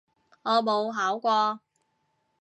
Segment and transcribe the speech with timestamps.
[0.45, 1.59] 我冇考過